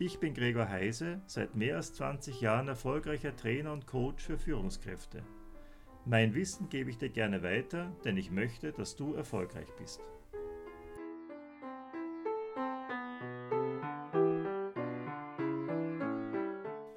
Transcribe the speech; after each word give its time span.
Ich 0.00 0.20
bin 0.20 0.32
Gregor 0.32 0.68
Heise, 0.68 1.20
seit 1.26 1.56
mehr 1.56 1.74
als 1.74 1.92
20 1.94 2.40
Jahren 2.40 2.68
erfolgreicher 2.68 3.34
Trainer 3.34 3.72
und 3.72 3.88
Coach 3.88 4.22
für 4.22 4.38
Führungskräfte. 4.38 5.24
Mein 6.04 6.34
Wissen 6.34 6.68
gebe 6.68 6.88
ich 6.88 6.98
dir 6.98 7.08
gerne 7.08 7.42
weiter, 7.42 7.90
denn 8.04 8.16
ich 8.16 8.30
möchte, 8.30 8.70
dass 8.70 8.94
du 8.94 9.14
erfolgreich 9.14 9.66
bist. 9.76 10.00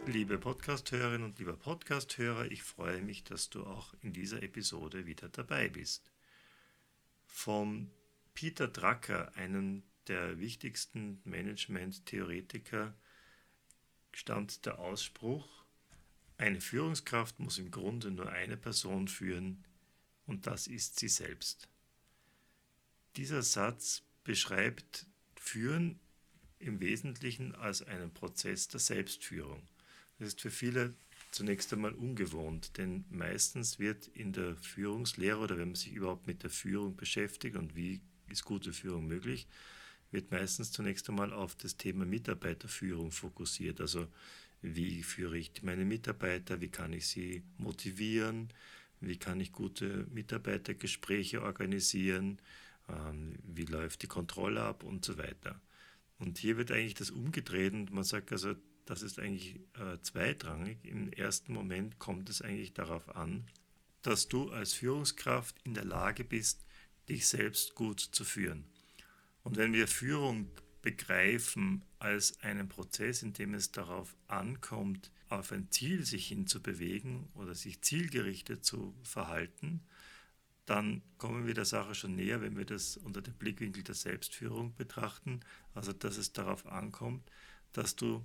Liebe 0.05 0.37
Podcasthörerinnen 0.37 1.23
und 1.23 1.39
lieber 1.39 1.57
Podcasthörer, 1.57 2.51
ich 2.51 2.61
freue 2.61 3.01
mich, 3.01 3.23
dass 3.23 3.49
du 3.49 3.63
auch 3.63 3.95
in 4.03 4.13
dieser 4.13 4.43
Episode 4.43 5.07
wieder 5.07 5.27
dabei 5.27 5.69
bist. 5.69 6.11
Vom 7.25 7.89
Peter 8.35 8.67
Drucker, 8.67 9.35
einem 9.35 9.81
der 10.07 10.39
wichtigsten 10.39 11.21
Management-Theoretiker 11.23 12.93
stammt 14.11 14.65
der 14.65 14.79
Ausspruch, 14.79 15.61
eine 16.37 16.59
Führungskraft 16.59 17.39
muss 17.39 17.59
im 17.59 17.69
Grunde 17.69 18.09
nur 18.09 18.31
eine 18.31 18.57
Person 18.57 19.07
führen 19.07 19.63
und 20.25 20.47
das 20.47 20.65
ist 20.65 20.99
sie 20.99 21.07
selbst. 21.07 21.69
Dieser 23.15 23.43
Satz 23.43 24.01
beschreibt 24.23 25.05
Führen 25.35 25.99
im 26.57 26.79
Wesentlichen 26.79 27.53
als 27.53 27.83
einen 27.83 28.11
Prozess 28.13 28.67
der 28.67 28.79
Selbstführung. 28.79 29.67
Das 30.17 30.29
ist 30.29 30.41
für 30.41 30.51
viele 30.51 30.95
zunächst 31.31 31.71
einmal 31.73 31.93
ungewohnt, 31.93 32.77
denn 32.77 33.05
meistens 33.09 33.79
wird 33.79 34.07
in 34.07 34.33
der 34.33 34.55
Führungslehre 34.57 35.39
oder 35.39 35.57
wenn 35.57 35.69
man 35.69 35.75
sich 35.75 35.93
überhaupt 35.93 36.27
mit 36.27 36.43
der 36.43 36.49
Führung 36.49 36.95
beschäftigt 36.95 37.55
und 37.55 37.75
wie 37.75 38.01
ist 38.29 38.45
gute 38.45 38.73
Führung 38.73 39.07
möglich, 39.07 39.47
wird 40.11 40.31
meistens 40.31 40.71
zunächst 40.71 41.09
einmal 41.09 41.33
auf 41.33 41.55
das 41.55 41.77
Thema 41.77 42.05
Mitarbeiterführung 42.05 43.11
fokussiert. 43.11 43.81
Also 43.81 44.07
wie 44.61 45.03
führe 45.03 45.37
ich 45.37 45.63
meine 45.63 45.85
Mitarbeiter, 45.85 46.61
wie 46.61 46.69
kann 46.69 46.93
ich 46.93 47.07
sie 47.07 47.43
motivieren, 47.57 48.49
wie 48.99 49.17
kann 49.17 49.39
ich 49.39 49.51
gute 49.51 50.05
Mitarbeitergespräche 50.11 51.41
organisieren, 51.41 52.39
ähm, 52.89 53.35
wie 53.43 53.65
läuft 53.65 54.03
die 54.03 54.07
Kontrolle 54.07 54.61
ab 54.61 54.83
und 54.83 55.03
so 55.03 55.17
weiter. 55.17 55.59
Und 56.19 56.37
hier 56.37 56.57
wird 56.57 56.71
eigentlich 56.71 56.93
das 56.93 57.09
umgedreht 57.09 57.73
und 57.73 57.91
man 57.91 58.03
sagt 58.03 58.31
also, 58.31 58.55
das 58.85 59.01
ist 59.01 59.19
eigentlich 59.19 59.55
äh, 59.79 59.99
zweitrangig. 60.01 60.77
Im 60.83 61.11
ersten 61.13 61.53
Moment 61.53 61.97
kommt 61.97 62.29
es 62.29 62.41
eigentlich 62.41 62.73
darauf 62.73 63.15
an, 63.15 63.45
dass 64.01 64.27
du 64.27 64.49
als 64.49 64.73
Führungskraft 64.73 65.55
in 65.63 65.73
der 65.73 65.85
Lage 65.85 66.23
bist, 66.23 66.65
dich 67.09 67.27
selbst 67.27 67.75
gut 67.75 67.99
zu 67.99 68.23
führen. 68.23 68.65
Und 69.43 69.57
wenn 69.57 69.73
wir 69.73 69.87
Führung 69.87 70.49
begreifen 70.81 71.83
als 71.99 72.41
einen 72.41 72.67
Prozess, 72.67 73.23
in 73.23 73.33
dem 73.33 73.53
es 73.53 73.71
darauf 73.71 74.15
ankommt, 74.27 75.11
auf 75.29 75.51
ein 75.51 75.71
Ziel 75.71 76.05
sich 76.05 76.27
hinzubewegen 76.27 77.27
oder 77.35 77.55
sich 77.55 77.81
zielgerichtet 77.81 78.65
zu 78.65 78.95
verhalten, 79.03 79.81
dann 80.65 81.01
kommen 81.17 81.47
wir 81.47 81.53
der 81.53 81.65
Sache 81.65 81.95
schon 81.95 82.15
näher, 82.15 82.41
wenn 82.41 82.57
wir 82.57 82.65
das 82.65 82.97
unter 82.97 83.21
dem 83.21 83.33
Blickwinkel 83.33 83.83
der 83.83 83.95
Selbstführung 83.95 84.75
betrachten. 84.75 85.41
Also 85.73 85.91
dass 85.93 86.17
es 86.17 86.33
darauf 86.33 86.65
ankommt, 86.65 87.29
dass 87.73 87.95
du 87.95 88.23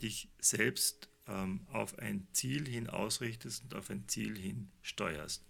dich 0.00 0.28
selbst 0.38 1.08
ähm, 1.26 1.66
auf 1.72 1.98
ein 1.98 2.26
Ziel 2.32 2.68
hin 2.68 2.88
ausrichtest 2.88 3.64
und 3.64 3.74
auf 3.74 3.90
ein 3.90 4.08
Ziel 4.08 4.36
hin 4.38 4.70
steuerst. 4.82 5.47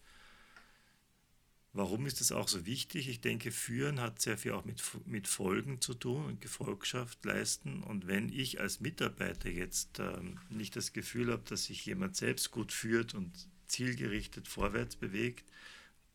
Warum 1.78 2.06
ist 2.06 2.18
das 2.18 2.32
auch 2.32 2.48
so 2.48 2.66
wichtig? 2.66 3.08
Ich 3.08 3.20
denke, 3.20 3.52
Führen 3.52 4.00
hat 4.00 4.20
sehr 4.20 4.36
viel 4.36 4.50
auch 4.50 4.64
mit, 4.64 4.82
mit 5.06 5.28
Folgen 5.28 5.80
zu 5.80 5.94
tun 5.94 6.24
und 6.24 6.40
Gefolgschaft 6.40 7.24
leisten. 7.24 7.84
Und 7.84 8.08
wenn 8.08 8.30
ich 8.30 8.58
als 8.58 8.80
Mitarbeiter 8.80 9.48
jetzt 9.48 10.00
ähm, 10.00 10.40
nicht 10.50 10.74
das 10.74 10.92
Gefühl 10.92 11.30
habe, 11.30 11.44
dass 11.48 11.66
sich 11.66 11.86
jemand 11.86 12.16
selbst 12.16 12.50
gut 12.50 12.72
führt 12.72 13.14
und 13.14 13.30
zielgerichtet 13.68 14.48
vorwärts 14.48 14.96
bewegt, 14.96 15.48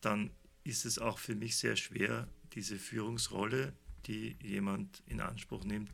dann 0.02 0.28
ist 0.64 0.84
es 0.84 0.98
auch 0.98 1.18
für 1.18 1.34
mich 1.34 1.56
sehr 1.56 1.76
schwer, 1.76 2.28
diese 2.52 2.76
Führungsrolle, 2.76 3.72
die 4.04 4.36
jemand 4.42 5.02
in 5.06 5.22
Anspruch 5.22 5.64
nimmt, 5.64 5.90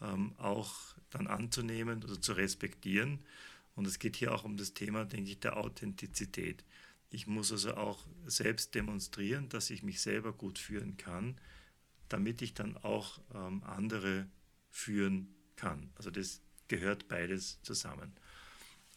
ähm, 0.00 0.32
auch 0.38 0.94
dann 1.10 1.26
anzunehmen 1.26 2.04
oder 2.04 2.22
zu 2.22 2.34
respektieren. 2.34 3.18
Und 3.74 3.84
es 3.84 3.98
geht 3.98 4.14
hier 4.14 4.32
auch 4.32 4.44
um 4.44 4.56
das 4.56 4.74
Thema, 4.74 5.04
denke 5.04 5.32
ich, 5.32 5.40
der 5.40 5.56
Authentizität. 5.56 6.62
Ich 7.10 7.26
muss 7.26 7.52
also 7.52 7.74
auch 7.74 8.06
selbst 8.26 8.74
demonstrieren, 8.74 9.48
dass 9.48 9.70
ich 9.70 9.82
mich 9.82 10.00
selber 10.00 10.32
gut 10.32 10.58
führen 10.58 10.96
kann, 10.96 11.40
damit 12.08 12.42
ich 12.42 12.54
dann 12.54 12.76
auch 12.78 13.20
ähm, 13.34 13.62
andere 13.64 14.26
führen 14.70 15.34
kann. 15.56 15.90
Also 15.96 16.10
das 16.10 16.42
gehört 16.68 17.08
beides 17.08 17.60
zusammen. 17.62 18.12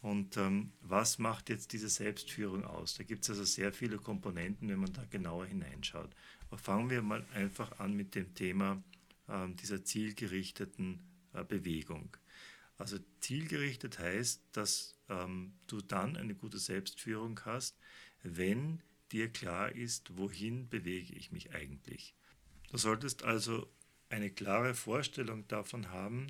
Und 0.02 0.36
ähm, 0.38 0.74
was 0.82 1.20
macht 1.20 1.50
jetzt 1.50 1.74
diese 1.74 1.90
Selbstführung 1.90 2.66
aus? 2.66 2.96
Da 2.96 3.04
gibt 3.04 3.24
es 3.24 3.30
also 3.30 3.44
sehr 3.44 3.72
viele 3.72 3.98
Komponenten, 3.98 4.68
wenn 4.68 4.80
man 4.80 4.94
da 4.94 5.06
genauer 5.06 5.46
hineinschaut. 5.46 6.10
Aber 6.50 6.58
fangen 6.58 6.90
wir 6.90 7.02
mal 7.02 7.26
einfach 7.34 7.80
an 7.80 7.94
mit 7.94 8.16
dem 8.16 8.34
Thema 8.34 8.84
ähm, 9.30 9.56
dieser 9.56 9.84
zielgerichteten 9.86 11.00
äh, 11.34 11.44
Bewegung. 11.44 12.18
Also 12.78 12.98
zielgerichtet 13.20 14.00
heißt, 14.00 14.42
dass 14.54 14.96
ähm, 15.12 15.54
du 15.68 15.82
dann 15.82 16.18
eine 16.18 16.34
gute 16.34 16.58
Selbstführung 16.58 17.40
hast, 17.46 17.78
wenn 18.24 18.82
dir 19.12 19.30
klar 19.30 19.72
ist, 19.72 20.18
wohin 20.18 20.70
bewege 20.70 21.14
ich 21.14 21.32
mich 21.32 21.54
eigentlich. 21.54 22.16
Du 22.70 22.78
solltest 22.78 23.24
also 23.24 23.70
eine 24.10 24.30
klare 24.30 24.74
Vorstellung 24.74 25.48
davon 25.48 25.90
haben, 25.90 26.28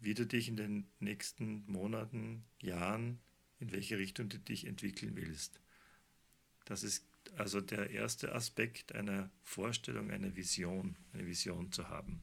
wie 0.00 0.14
du 0.14 0.26
dich 0.26 0.48
in 0.48 0.56
den 0.56 0.88
nächsten 0.98 1.64
Monaten, 1.66 2.44
Jahren, 2.60 3.20
in 3.58 3.72
welche 3.72 3.98
Richtung 3.98 4.28
du 4.28 4.38
dich 4.38 4.66
entwickeln 4.66 5.16
willst. 5.16 5.60
Das 6.64 6.82
ist 6.82 7.06
also 7.36 7.60
der 7.60 7.90
erste 7.90 8.34
Aspekt 8.34 8.94
einer 8.94 9.30
Vorstellung, 9.42 10.10
einer 10.10 10.36
Vision, 10.36 10.96
eine 11.12 11.26
Vision 11.26 11.72
zu 11.72 11.88
haben. 11.88 12.22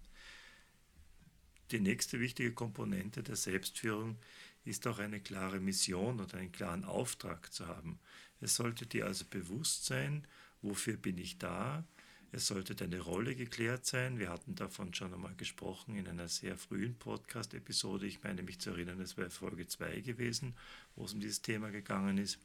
Die 1.72 1.80
nächste 1.80 2.20
wichtige 2.20 2.54
Komponente 2.54 3.24
der 3.24 3.36
Selbstführung 3.36 4.18
ist 4.66 4.88
auch 4.88 5.00
eine 5.00 5.20
klare 5.20 5.60
Mission 5.60 6.20
oder 6.20 6.38
einen 6.38 6.52
klaren 6.52 6.86
Auftrag 6.86 7.52
zu 7.52 7.68
haben. 7.68 8.00
Es 8.40 8.56
sollte 8.56 8.86
dir 8.86 9.06
also 9.06 9.26
bewusst 9.30 9.86
sein, 9.86 10.26
wofür 10.62 10.98
bin 10.98 11.18
ich 11.18 11.38
da. 11.38 11.84
Es 12.32 12.48
sollte 12.48 12.74
deine 12.74 13.00
Rolle 13.00 13.36
geklärt 13.36 13.86
sein. 13.86 14.18
Wir 14.18 14.30
hatten 14.30 14.56
davon 14.56 14.94
schon 14.94 15.14
einmal 15.14 15.36
gesprochen 15.36 15.96
in 15.96 16.08
einer 16.08 16.28
sehr 16.28 16.58
frühen 16.58 16.96
Podcast-Episode. 16.96 18.08
Ich 18.08 18.24
meine 18.24 18.42
mich 18.42 18.60
zu 18.60 18.72
erinnern, 18.72 19.00
es 19.02 19.18
wäre 19.18 19.30
Folge 19.30 19.68
2 19.68 20.02
gewesen, 20.02 20.56
wo 20.96 21.06
es 21.06 21.14
um 21.14 21.20
dieses 21.20 21.44
Thema 21.44 21.70
gegangen 21.70 22.18
ist. 22.18 22.40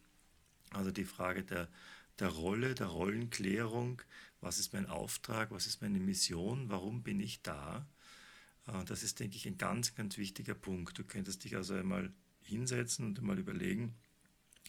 Also 0.71 0.91
die 0.91 1.07
Frage 1.07 1.43
der, 1.43 1.69
der 2.19 2.29
Rolle, 2.29 2.75
der 2.75 2.89
Rollenklärung. 2.89 4.03
Was 4.43 4.59
ist 4.59 4.75
mein 4.75 4.87
Auftrag? 4.87 5.53
Was 5.53 5.67
ist 5.67 5.81
meine 5.81 6.01
Mission? 6.01 6.69
Warum 6.69 7.03
bin 7.03 7.21
ich 7.21 7.41
da? 7.41 7.87
Äh, 8.69 8.85
das 8.85 9.03
ist, 9.03 9.21
denke 9.21 9.37
ich, 9.37 9.47
ein 9.47 9.59
ganz, 9.59 9.95
ganz 9.95 10.19
wichtiger 10.19 10.55
Punkt. 10.55 10.99
Du 10.99 11.05
könntest 11.05 11.45
dich 11.45 11.57
also 11.57 11.75
einmal 11.75 12.13
hinsetzen 12.43 13.07
und 13.07 13.19
einmal 13.19 13.39
überlegen, 13.39 13.95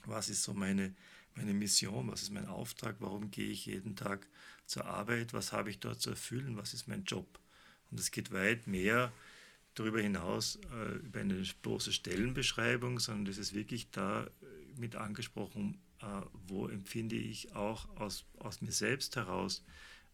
was 0.05 0.29
ist 0.29 0.43
so 0.43 0.53
meine, 0.53 0.93
meine 1.35 1.53
Mission, 1.53 2.09
was 2.11 2.21
ist 2.21 2.31
mein 2.31 2.47
Auftrag, 2.47 2.97
warum 2.99 3.31
gehe 3.31 3.49
ich 3.49 3.65
jeden 3.65 3.95
Tag 3.95 4.27
zur 4.65 4.85
Arbeit, 4.85 5.33
was 5.33 5.51
habe 5.51 5.69
ich 5.69 5.79
dort 5.79 6.01
zu 6.01 6.11
erfüllen, 6.11 6.57
was 6.57 6.73
ist 6.73 6.87
mein 6.87 7.03
Job. 7.03 7.39
Und 7.91 7.99
es 7.99 8.11
geht 8.11 8.31
weit 8.31 8.67
mehr 8.67 9.11
darüber 9.73 10.01
hinaus 10.01 10.59
äh, 10.71 10.97
über 10.97 11.21
eine 11.21 11.41
bloße 11.61 11.93
Stellenbeschreibung, 11.93 12.99
sondern 12.99 13.31
es 13.31 13.37
ist 13.37 13.53
wirklich 13.53 13.89
da 13.91 14.23
äh, 14.23 14.29
mit 14.77 14.95
angesprochen, 14.95 15.79
äh, 16.01 16.05
wo 16.47 16.67
empfinde 16.67 17.15
ich 17.15 17.55
auch 17.55 17.89
aus, 17.97 18.25
aus 18.39 18.61
mir 18.61 18.71
selbst 18.71 19.15
heraus 19.15 19.63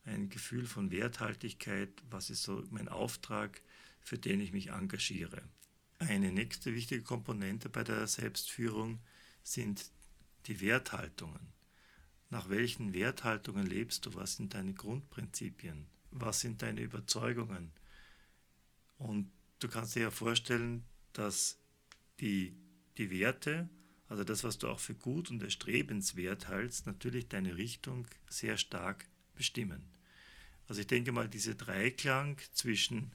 ein 0.06 0.30
Gefühl 0.30 0.66
von 0.66 0.92
Werthaltigkeit, 0.92 1.90
was 2.10 2.30
ist 2.30 2.44
so 2.44 2.64
mein 2.70 2.88
Auftrag, 2.88 3.62
für 4.06 4.18
den 4.18 4.40
ich 4.40 4.54
mich 4.54 4.70
engagiere. 4.70 5.42
Eine 6.00 6.32
nächste 6.32 6.74
wichtige 6.74 7.02
Komponente 7.02 7.68
bei 7.68 7.84
der 7.84 8.08
Selbstführung 8.08 9.00
sind 9.44 9.92
die 10.46 10.62
Werthaltungen. 10.62 11.54
Nach 12.30 12.50
welchen 12.50 12.94
Werthaltungen 12.94 13.66
lebst 13.66 14.06
du? 14.06 14.14
Was 14.14 14.38
sind 14.38 14.54
deine 14.54 14.74
Grundprinzipien? 14.74 15.88
Was 16.12 16.40
sind 16.40 16.62
deine 16.62 16.82
Überzeugungen? 16.82 17.74
Und 18.98 19.30
du 19.60 19.68
kannst 19.68 19.96
dir 19.96 20.04
ja 20.04 20.12
vorstellen, 20.12 20.86
dass 21.12 21.60
die, 22.22 22.56
die 22.98 23.10
Werte 23.10 23.70
also 24.08 24.24
das, 24.24 24.44
was 24.44 24.58
du 24.58 24.68
auch 24.68 24.80
für 24.80 24.94
gut 24.94 25.32
und 25.32 25.42
erstrebenswert 25.42 26.48
hältst, 26.48 26.86
natürlich 26.86 27.28
deine 27.28 27.58
Richtung 27.58 28.08
sehr 28.30 28.58
stark 28.58 29.08
bestimmen. 29.34 29.84
Also 30.68 30.82
ich 30.82 30.88
denke 30.88 31.12
mal, 31.12 31.28
diese 31.28 31.56
Dreiklang 31.56 32.40
zwischen 32.52 33.12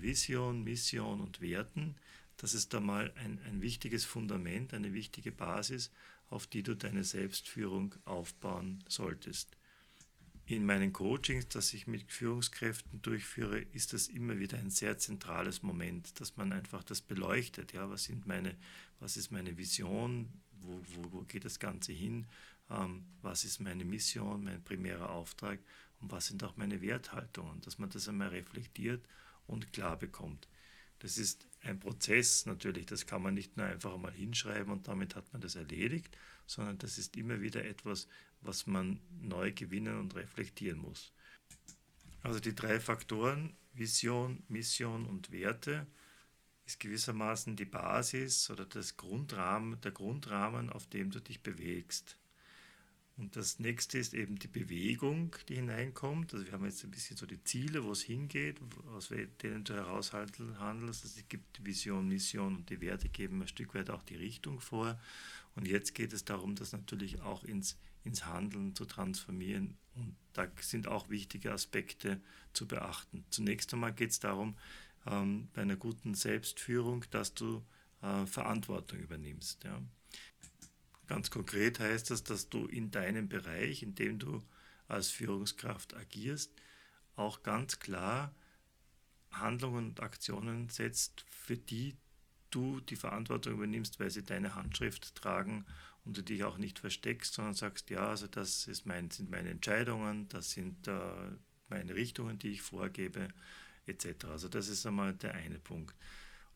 Vision, 0.00 0.62
Mission 0.64 1.20
und 1.20 1.40
Werten, 1.40 1.96
das 2.36 2.54
ist 2.54 2.74
da 2.74 2.80
mal 2.80 3.12
ein, 3.16 3.40
ein 3.46 3.62
wichtiges 3.62 4.04
Fundament, 4.04 4.74
eine 4.74 4.92
wichtige 4.92 5.32
Basis, 5.32 5.90
auf 6.28 6.46
die 6.46 6.62
du 6.62 6.74
deine 6.76 7.04
Selbstführung 7.04 7.94
aufbauen 8.04 8.84
solltest. 8.88 9.56
In 10.44 10.64
meinen 10.64 10.92
Coachings, 10.92 11.48
das 11.48 11.72
ich 11.74 11.86
mit 11.86 12.12
Führungskräften 12.12 13.02
durchführe, 13.02 13.58
ist 13.58 13.92
das 13.92 14.06
immer 14.06 14.38
wieder 14.38 14.58
ein 14.58 14.70
sehr 14.70 14.96
zentrales 14.98 15.62
Moment, 15.62 16.20
dass 16.20 16.36
man 16.36 16.52
einfach 16.52 16.84
das 16.84 17.00
beleuchtet. 17.00 17.72
Ja, 17.72 17.90
was 17.90 18.04
sind 18.04 18.26
meine, 18.26 18.56
was 19.00 19.16
ist 19.16 19.32
meine 19.32 19.56
Vision? 19.56 20.28
Wo, 20.60 20.80
wo, 20.94 21.12
wo 21.12 21.20
geht 21.22 21.44
das 21.44 21.58
Ganze 21.58 21.92
hin? 21.92 22.26
Ähm, 22.70 23.04
was 23.22 23.44
ist 23.44 23.60
meine 23.60 23.84
Mission, 23.84 24.44
mein 24.44 24.62
primärer 24.62 25.10
Auftrag? 25.10 25.58
Und 26.00 26.12
was 26.12 26.26
sind 26.26 26.44
auch 26.44 26.56
meine 26.56 26.80
Werthaltungen? 26.80 27.60
Dass 27.62 27.78
man 27.78 27.90
das 27.90 28.08
einmal 28.08 28.28
reflektiert 28.28 29.04
und 29.46 29.72
klar 29.72 29.98
bekommt. 29.98 30.48
Das 31.00 31.18
ist 31.18 31.46
ein 31.62 31.78
Prozess 31.78 32.46
natürlich, 32.46 32.86
das 32.86 33.06
kann 33.06 33.22
man 33.22 33.34
nicht 33.34 33.56
nur 33.56 33.66
einfach 33.66 33.94
einmal 33.94 34.12
hinschreiben 34.12 34.72
und 34.72 34.88
damit 34.88 35.14
hat 35.14 35.32
man 35.32 35.42
das 35.42 35.56
erledigt, 35.56 36.16
sondern 36.46 36.78
das 36.78 36.98
ist 36.98 37.16
immer 37.16 37.40
wieder 37.40 37.64
etwas, 37.64 38.08
was 38.40 38.66
man 38.66 39.00
neu 39.20 39.52
gewinnen 39.52 39.98
und 39.98 40.14
reflektieren 40.14 40.78
muss. 40.78 41.12
Also 42.22 42.40
die 42.40 42.54
drei 42.54 42.80
Faktoren, 42.80 43.56
Vision, 43.74 44.42
Mission 44.48 45.06
und 45.06 45.30
Werte, 45.30 45.86
ist 46.64 46.80
gewissermaßen 46.80 47.54
die 47.56 47.64
Basis 47.64 48.50
oder 48.50 48.64
das 48.64 48.96
Grundrahmen, 48.96 49.80
der 49.82 49.92
Grundrahmen, 49.92 50.70
auf 50.70 50.86
dem 50.88 51.10
du 51.10 51.20
dich 51.20 51.42
bewegst. 51.42 52.16
Und 53.18 53.34
das 53.34 53.58
nächste 53.58 53.96
ist 53.98 54.12
eben 54.12 54.38
die 54.38 54.48
Bewegung, 54.48 55.34
die 55.48 55.54
hineinkommt. 55.54 56.34
Also 56.34 56.44
wir 56.44 56.52
haben 56.52 56.66
jetzt 56.66 56.84
ein 56.84 56.90
bisschen 56.90 57.16
so 57.16 57.24
die 57.24 57.42
Ziele, 57.44 57.82
wo 57.84 57.92
es 57.92 58.02
hingeht, 58.02 58.60
aus 58.94 59.08
denen 59.42 59.64
du 59.64 59.72
heraushandelst. 59.72 61.04
Also 61.04 61.18
es 61.18 61.28
gibt 61.28 61.56
die 61.56 61.64
Vision, 61.64 62.08
Mission 62.08 62.56
und 62.56 62.68
die 62.68 62.82
Werte 62.82 63.08
geben 63.08 63.40
ein 63.40 63.48
Stück 63.48 63.74
weit 63.74 63.88
auch 63.88 64.02
die 64.02 64.16
Richtung 64.16 64.60
vor. 64.60 65.00
Und 65.54 65.66
jetzt 65.66 65.94
geht 65.94 66.12
es 66.12 66.26
darum, 66.26 66.56
das 66.56 66.72
natürlich 66.72 67.22
auch 67.22 67.42
ins, 67.42 67.78
ins 68.04 68.26
Handeln 68.26 68.74
zu 68.74 68.84
transformieren. 68.84 69.78
Und 69.94 70.14
da 70.34 70.46
sind 70.60 70.86
auch 70.86 71.08
wichtige 71.08 71.52
Aspekte 71.52 72.20
zu 72.52 72.68
beachten. 72.68 73.24
Zunächst 73.30 73.72
einmal 73.72 73.94
geht 73.94 74.10
es 74.10 74.20
darum, 74.20 74.58
ähm, 75.06 75.48
bei 75.54 75.62
einer 75.62 75.76
guten 75.76 76.12
Selbstführung, 76.12 77.06
dass 77.10 77.32
du 77.32 77.64
äh, 78.02 78.26
Verantwortung 78.26 78.98
übernimmst. 78.98 79.64
Ja. 79.64 79.80
Ganz 81.06 81.30
konkret 81.30 81.78
heißt 81.78 82.10
das, 82.10 82.24
dass 82.24 82.48
du 82.48 82.66
in 82.66 82.90
deinem 82.90 83.28
Bereich, 83.28 83.82
in 83.82 83.94
dem 83.94 84.18
du 84.18 84.42
als 84.88 85.10
Führungskraft 85.10 85.94
agierst, 85.94 86.52
auch 87.14 87.42
ganz 87.42 87.78
klar 87.78 88.34
Handlungen 89.30 89.90
und 89.90 90.00
Aktionen 90.00 90.68
setzt, 90.68 91.24
für 91.28 91.56
die 91.56 91.96
du 92.50 92.80
die 92.80 92.96
Verantwortung 92.96 93.54
übernimmst, 93.54 94.00
weil 94.00 94.10
sie 94.10 94.22
deine 94.22 94.54
Handschrift 94.54 95.14
tragen 95.14 95.66
und 96.04 96.16
du 96.16 96.22
dich 96.22 96.44
auch 96.44 96.58
nicht 96.58 96.78
versteckst, 96.78 97.34
sondern 97.34 97.54
sagst, 97.54 97.90
ja, 97.90 98.08
also 98.08 98.26
das 98.26 98.68
mein, 98.84 99.10
sind 99.10 99.30
meine 99.30 99.50
Entscheidungen, 99.50 100.28
das 100.28 100.52
sind 100.52 100.86
äh, 100.86 101.00
meine 101.68 101.94
Richtungen, 101.94 102.38
die 102.38 102.50
ich 102.50 102.62
vorgebe, 102.62 103.28
etc. 103.86 104.26
Also 104.26 104.48
das 104.48 104.68
ist 104.68 104.86
einmal 104.86 105.14
der 105.14 105.34
eine 105.34 105.58
Punkt. 105.58 105.94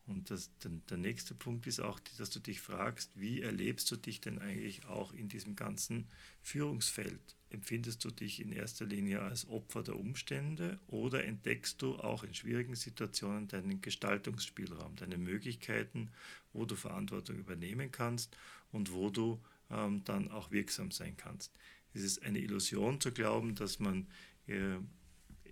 Und 0.07 0.31
das, 0.31 0.49
der, 0.89 0.97
nächste 0.97 1.35
Punkt 1.35 1.67
ist 1.67 1.79
auch, 1.79 1.99
dass 2.17 2.29
du 2.31 2.39
dich 2.39 2.59
fragst, 2.59 3.11
wie 3.19 3.41
erlebst 3.41 3.89
du 3.91 3.95
dich 3.95 4.19
denn 4.19 4.39
eigentlich 4.39 4.85
auch 4.85 5.13
in 5.13 5.29
diesem 5.29 5.55
ganzen 5.55 6.07
Führungsfeld? 6.41 7.35
Empfindest 7.49 8.03
du 8.03 8.11
dich 8.11 8.41
in 8.41 8.51
erster 8.51 8.85
Linie 8.85 9.21
als 9.21 9.47
Opfer 9.47 9.83
der 9.83 9.97
Umstände 9.97 10.79
oder 10.87 11.23
entdeckst 11.23 11.81
du 11.81 11.97
auch 11.97 12.23
in 12.23 12.33
schwierigen 12.33 12.75
Situationen 12.75 13.47
deinen 13.47 13.81
Gestaltungsspielraum, 13.81 14.95
deine 14.95 15.17
Möglichkeiten, 15.17 16.09
wo 16.51 16.65
du 16.65 16.75
Verantwortung 16.75 17.37
übernehmen 17.37 17.91
kannst 17.91 18.35
und 18.71 18.91
wo 18.93 19.09
du 19.09 19.39
ähm, 19.69 20.03
dann 20.03 20.31
auch 20.31 20.51
wirksam 20.51 20.91
sein 20.91 21.15
kannst? 21.15 21.53
Es 21.93 22.03
ist 22.03 22.23
eine 22.23 22.39
Illusion 22.39 22.99
zu 22.99 23.11
glauben, 23.11 23.53
dass 23.55 23.79
man 23.79 24.07
äh, 24.47 24.77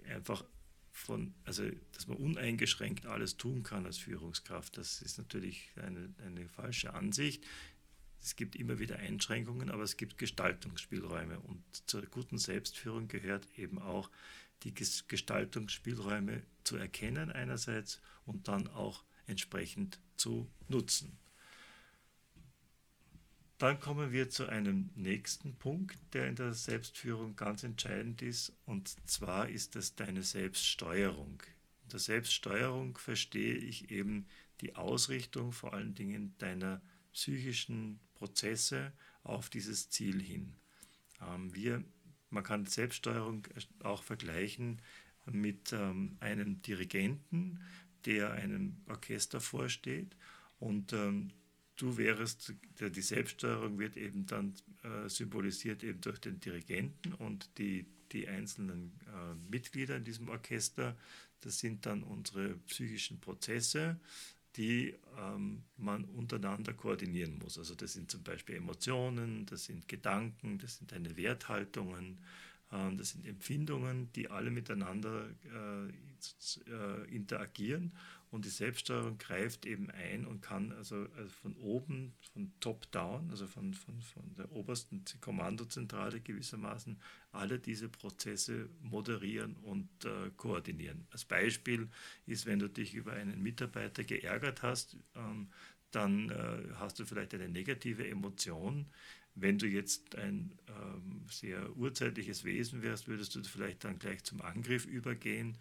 einfach 0.09 0.43
von, 0.99 1.33
also 1.45 1.63
dass 1.93 2.07
man 2.07 2.17
uneingeschränkt 2.17 3.05
alles 3.05 3.37
tun 3.37 3.63
kann 3.63 3.85
als 3.85 3.97
Führungskraft, 3.97 4.77
das 4.77 5.01
ist 5.01 5.17
natürlich 5.17 5.69
eine, 5.77 6.13
eine 6.25 6.47
falsche 6.47 6.93
Ansicht. 6.93 7.43
Es 8.21 8.35
gibt 8.35 8.55
immer 8.55 8.79
wieder 8.79 8.97
Einschränkungen, 8.97 9.69
aber 9.69 9.83
es 9.83 9.95
gibt 9.95 10.17
Gestaltungsspielräume. 10.17 11.39
Und 11.39 11.63
zur 11.85 12.05
guten 12.07 12.37
Selbstführung 12.37 13.07
gehört 13.07 13.47
eben 13.57 13.79
auch 13.79 14.09
die 14.63 14.73
Gestaltungsspielräume 14.73 16.43
zu 16.65 16.75
erkennen 16.75 17.31
einerseits 17.31 18.01
und 18.25 18.49
dann 18.49 18.67
auch 18.67 19.05
entsprechend 19.25 19.99
zu 20.17 20.49
nutzen. 20.67 21.17
Dann 23.59 23.77
kommen 23.81 24.13
wir 24.13 24.29
zu 24.29 24.47
einem 24.47 24.89
nächsten 24.95 25.53
Punkt, 25.53 25.99
der 26.13 26.27
in 26.27 26.35
der 26.35 26.53
Selbstführung 26.53 27.35
ganz 27.35 27.63
entscheidend 27.63 28.21
ist, 28.21 28.53
und 28.65 28.95
zwar 29.05 29.49
ist 29.49 29.75
das 29.75 29.95
deine 29.95 30.23
Selbststeuerung. 30.23 31.43
In 31.83 31.89
der 31.89 31.99
Selbststeuerung 31.99 32.97
verstehe 32.97 33.55
ich 33.55 33.91
eben 33.91 34.27
die 34.61 34.77
Ausrichtung 34.77 35.51
vor 35.51 35.73
allen 35.73 35.93
Dingen 35.93 36.33
deiner 36.37 36.81
psychischen 37.11 37.99
Prozesse 38.13 38.93
auf 39.23 39.49
dieses 39.49 39.89
Ziel 39.89 40.21
hin. 40.21 40.53
Ähm, 41.21 41.53
wir, 41.53 41.83
man 42.29 42.45
kann 42.45 42.65
Selbststeuerung 42.65 43.45
auch 43.83 44.03
vergleichen 44.03 44.81
mit 45.25 45.73
ähm, 45.73 46.15
einem 46.21 46.61
Dirigenten, 46.61 47.59
der 48.05 48.31
einem 48.31 48.77
Orchester 48.87 49.41
vorsteht 49.41 50.15
und 50.59 50.93
ähm, 50.93 51.33
du 51.79 51.97
wärst, 51.97 52.53
die 52.79 53.01
Selbststeuerung 53.01 53.79
wird 53.79 53.97
eben 53.97 54.25
dann 54.25 54.53
äh, 54.83 55.09
symbolisiert 55.09 55.83
eben 55.83 56.01
durch 56.01 56.19
den 56.19 56.39
Dirigenten 56.39 57.13
und 57.13 57.57
die, 57.57 57.85
die 58.11 58.27
einzelnen 58.27 58.99
äh, 59.07 59.35
Mitglieder 59.49 59.95
in 59.95 60.03
diesem 60.03 60.29
Orchester, 60.29 60.97
das 61.41 61.59
sind 61.59 61.85
dann 61.85 62.03
unsere 62.03 62.55
psychischen 62.67 63.19
Prozesse, 63.19 63.97
die 64.57 64.93
ähm, 65.17 65.63
man 65.77 66.03
untereinander 66.05 66.73
koordinieren 66.73 67.37
muss. 67.37 67.57
Also 67.57 67.75
das 67.75 67.93
sind 67.93 68.11
zum 68.11 68.23
Beispiel 68.23 68.55
Emotionen, 68.55 69.45
das 69.45 69.65
sind 69.65 69.87
Gedanken, 69.87 70.57
das 70.57 70.77
sind 70.77 70.91
deine 70.91 71.15
Werthaltungen, 71.15 72.19
äh, 72.71 72.95
das 72.97 73.11
sind 73.11 73.25
Empfindungen, 73.25 74.11
die 74.13 74.29
alle 74.29 74.51
miteinander 74.51 75.29
äh, 75.45 77.15
interagieren 77.15 77.93
und 78.31 78.45
die 78.45 78.49
Selbststeuerung 78.49 79.17
greift 79.17 79.65
eben 79.65 79.89
ein 79.89 80.25
und 80.25 80.41
kann 80.41 80.71
also, 80.73 81.07
also 81.17 81.29
von 81.41 81.55
oben, 81.57 82.13
von 82.31 82.51
top-down, 82.59 83.29
also 83.31 83.47
von, 83.47 83.73
von, 83.73 83.99
von 84.01 84.35
der 84.35 84.51
obersten 84.51 85.03
Kommandozentrale 85.19 86.19
gewissermaßen, 86.19 86.99
alle 87.31 87.57
diese 87.57 87.89
Prozesse 87.89 88.69
moderieren 88.81 89.55
und 89.57 89.89
äh, 90.05 90.29
koordinieren. 90.37 91.07
Als 91.09 91.25
Beispiel 91.25 91.89
ist, 92.27 92.45
wenn 92.45 92.59
du 92.59 92.69
dich 92.69 92.93
über 92.93 93.13
einen 93.13 93.41
Mitarbeiter 93.41 94.03
geärgert 94.03 94.61
hast, 94.61 94.95
ähm, 95.15 95.49
dann 95.89 96.29
äh, 96.29 96.75
hast 96.75 96.99
du 96.99 97.05
vielleicht 97.05 97.33
eine 97.33 97.49
negative 97.49 98.07
Emotion. 98.07 98.85
Wenn 99.33 99.57
du 99.57 99.65
jetzt 99.65 100.15
ein 100.15 100.53
ähm, 100.67 101.25
sehr 101.31 101.75
urzeitliches 101.77 102.43
Wesen 102.43 102.83
wärst, 102.83 103.07
würdest 103.07 103.33
du 103.33 103.43
vielleicht 103.43 103.85
dann 103.85 103.97
gleich 103.97 104.23
zum 104.23 104.41
Angriff 104.41 104.85
übergehen 104.85 105.57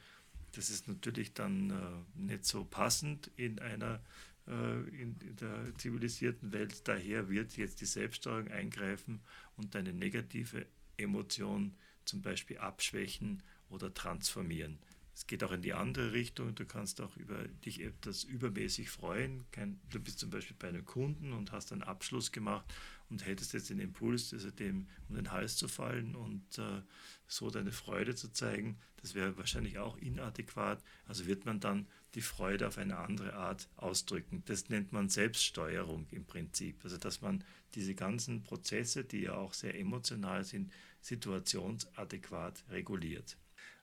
das 0.53 0.71
ist 0.71 0.89
natürlich 0.89 1.35
dann 1.35 1.71
äh, 1.71 2.21
nicht 2.21 2.45
so 2.45 2.65
passend 2.65 3.31
in 3.37 3.59
einer 3.59 4.01
äh, 4.47 4.81
in, 5.01 5.17
der 5.41 5.75
zivilisierten 5.77 6.53
Welt. 6.53 6.89
Daher 6.89 7.29
wird 7.29 7.57
jetzt 7.57 7.81
die 7.81 7.87
Selbststeuerung 7.87 8.49
eingreifen 8.49 9.21
und 9.57 9.75
deine 9.75 9.93
negative 9.93 10.67
Emotion 10.97 11.75
zum 12.05 12.23
Beispiel 12.23 12.59
abschwächen 12.59 13.43
oder 13.69 13.93
transformieren. 13.93 14.79
Es 15.15 15.27
geht 15.27 15.43
auch 15.45 15.53
in 15.53 15.63
die 15.63 15.75
andere 15.75 16.13
Richtung. 16.13 16.55
Du 16.55 16.65
kannst 16.65 17.01
auch 17.01 17.17
über 17.17 17.47
dich 17.65 17.83
etwas 17.83 18.25
übermäßig 18.25 18.89
freuen. 18.89 19.45
du 19.91 20.01
bist 20.01 20.21
zum 20.21 20.31
Beispiel 20.31 20.57
bei 20.59 20.69
einem 20.69 20.85
Kunden 20.85 21.33
und 21.33 21.53
hast 21.53 21.73
einen 21.73 21.83
Abschluss 21.83 22.31
gemacht 22.33 22.73
und 23.11 23.27
hättest 23.27 23.53
jetzt 23.53 23.71
den 23.71 23.81
Impuls, 23.81 24.33
also 24.33 24.51
dem 24.51 24.89
um 25.09 25.17
den 25.17 25.33
Hals 25.33 25.57
zu 25.57 25.69
fallen 25.69 26.15
und 26.15 26.59
äh, 26.59 26.83
so 27.27 27.51
deine 27.51 27.73
Freude 27.73 28.15
zu 28.15 28.33
zeigen. 28.33 28.79
Das 29.01 29.15
wäre 29.15 29.37
wahrscheinlich 29.37 29.79
auch 29.79 29.97
inadäquat. 29.97 30.83
Also 31.07 31.27
wird 31.27 31.45
man 31.45 31.61
dann 31.61 31.87
die 32.15 32.21
Freude 32.21 32.67
auf 32.67 32.79
eine 32.79 32.99
andere 32.99 33.35
Art 33.35 33.69
ausdrücken. 33.77 34.43
Das 34.47 34.69
nennt 34.69 34.93
man 34.93 35.09
Selbststeuerung 35.09 36.07
im 36.11 36.25
Prinzip. 36.25 36.83
Also 36.85 36.97
dass 36.97 37.21
man 37.21 37.45
diese 37.75 37.95
ganzen 37.95 38.43
Prozesse, 38.43 39.05
die 39.05 39.23
ja 39.23 39.35
auch 39.35 39.55
sehr 39.55 39.79
emotional 39.79 40.45
sind, 40.45 40.73
situationsadäquat 41.01 42.65
reguliert. 42.71 43.37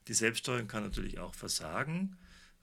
Die 0.08 0.13
Selbststeuerung 0.13 0.67
kann 0.67 0.84
natürlich 0.84 1.20
auch 1.20 1.34
versagen. 1.34 2.17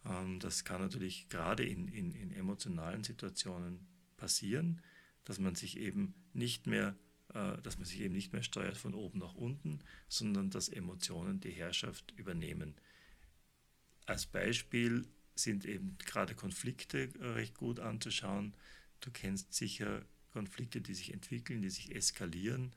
Ähm, 0.04 0.38
das 0.40 0.64
kann 0.64 0.80
natürlich 0.80 1.28
gerade 1.28 1.64
in, 1.64 1.88
in, 1.88 2.12
in 2.12 2.32
emotionalen 2.32 3.04
Situationen 3.04 3.86
passieren. 4.16 4.80
dass 5.24 5.38
man 5.38 5.54
sich 5.54 5.78
eben 5.78 6.14
nicht 6.34 6.66
mehr 6.66 6.96
äh, 7.34 7.60
dass 7.62 7.78
man 7.78 7.86
sich 7.86 8.00
eben 8.00 8.14
nicht 8.14 8.32
mehr 8.32 8.42
steuert 8.42 8.76
von 8.76 8.94
oben 8.94 9.18
nach 9.18 9.34
unten, 9.34 9.80
sondern 10.08 10.50
dass 10.50 10.68
Emotionen 10.68 11.40
die 11.40 11.50
Herrschaft 11.50 12.12
übernehmen. 12.16 12.74
Als 14.04 14.26
Beispiel 14.26 15.06
sind 15.34 15.64
eben 15.64 15.96
gerade 16.04 16.34
Konflikte 16.34 17.08
äh, 17.20 17.26
recht 17.28 17.54
gut 17.54 17.80
anzuschauen. 17.80 18.54
Du 19.00 19.10
kennst 19.10 19.54
sicher 19.54 20.04
Konflikte, 20.32 20.82
die 20.82 20.94
sich 20.94 21.12
entwickeln, 21.14 21.62
die 21.62 21.70
sich 21.70 21.94
eskalieren 21.94 22.74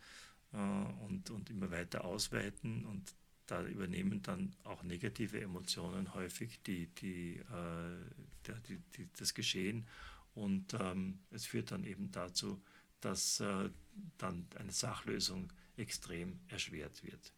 äh, 0.54 0.58
und, 0.58 1.30
und 1.32 1.50
immer 1.50 1.72
weiter 1.72 2.06
ausweiten 2.06 2.86
und 2.86 3.14
da 3.48 3.64
übernehmen 3.64 4.24
dann 4.24 4.56
auch 4.64 4.84
negative 4.84 5.40
Emotionen 5.40 6.14
häufig 6.16 6.64
die, 6.64 6.88
die, 6.96 7.36
äh, 7.36 8.54
die, 8.68 8.80
die 8.96 9.10
das 9.18 9.34
Geschehen 9.34 9.86
und 10.34 10.74
ähm, 10.74 11.20
es 11.32 11.46
führt 11.46 11.72
dann 11.72 11.84
eben 11.84 12.12
dazu, 12.12 12.62
dass 13.06 13.40
äh, 13.40 13.70
dann 14.18 14.48
eine 14.56 14.72
Sachlösung 14.72 15.52
extrem 15.78 16.40
erschwert 16.48 17.04
wird. 17.04 17.32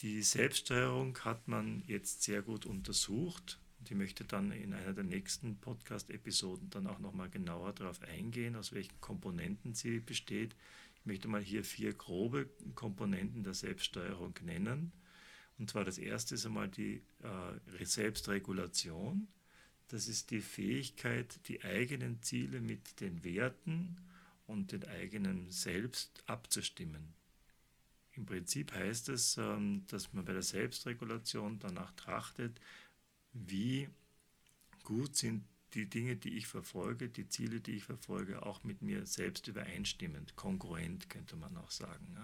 Die 0.00 0.22
Selbststeuerung 0.22 1.18
hat 1.20 1.48
man 1.48 1.82
jetzt 1.86 2.22
sehr 2.22 2.42
gut 2.42 2.66
untersucht 2.66 3.58
ich 3.84 3.96
möchte 3.96 4.24
dann 4.24 4.52
in 4.52 4.72
einer 4.72 4.92
der 4.92 5.04
nächsten 5.04 5.56
Podcast-Episoden 5.56 6.70
dann 6.70 6.86
auch 6.86 6.98
nochmal 6.98 7.28
genauer 7.28 7.72
darauf 7.72 8.00
eingehen, 8.02 8.56
aus 8.56 8.72
welchen 8.72 9.00
Komponenten 9.00 9.74
sie 9.74 9.98
besteht. 9.98 10.54
Ich 11.00 11.06
möchte 11.06 11.28
mal 11.28 11.42
hier 11.42 11.64
vier 11.64 11.92
grobe 11.92 12.48
Komponenten 12.74 13.42
der 13.42 13.54
Selbststeuerung 13.54 14.34
nennen. 14.42 14.92
Und 15.58 15.70
zwar 15.70 15.84
das 15.84 15.98
erste 15.98 16.36
ist 16.36 16.46
einmal 16.46 16.68
die 16.68 17.02
äh, 17.22 17.84
Selbstregulation. 17.84 19.28
Das 19.88 20.08
ist 20.08 20.30
die 20.30 20.40
Fähigkeit, 20.40 21.40
die 21.48 21.62
eigenen 21.62 22.22
Ziele 22.22 22.60
mit 22.60 23.00
den 23.00 23.24
Werten 23.24 23.98
und 24.52 24.72
den 24.72 24.84
eigenen 24.84 25.50
Selbst 25.50 26.22
abzustimmen. 26.26 27.14
Im 28.12 28.26
Prinzip 28.26 28.72
heißt 28.72 29.08
es, 29.08 29.38
ähm, 29.38 29.84
dass 29.88 30.12
man 30.12 30.24
bei 30.24 30.34
der 30.34 30.42
Selbstregulation 30.42 31.58
danach 31.58 31.92
trachtet, 31.92 32.60
wie 33.32 33.88
gut 34.84 35.16
sind 35.16 35.44
die 35.72 35.88
Dinge, 35.88 36.16
die 36.16 36.36
ich 36.36 36.46
verfolge, 36.46 37.08
die 37.08 37.28
Ziele, 37.28 37.60
die 37.60 37.72
ich 37.72 37.84
verfolge, 37.84 38.44
auch 38.44 38.62
mit 38.62 38.82
mir 38.82 39.06
selbst 39.06 39.48
übereinstimmend, 39.48 40.36
kongruent 40.36 41.08
könnte 41.08 41.36
man 41.36 41.56
auch 41.56 41.70
sagen. 41.70 42.14